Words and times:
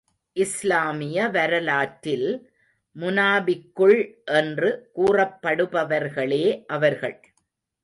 இஸ்லாமிய 0.33 1.27
வரலாற்றில், 1.27 2.25
முனாபிக்குள் 2.95 3.97
என்று 4.25 4.89
கூறப்படுபவர்களே 4.95 6.65
அவர்கள். 6.67 7.19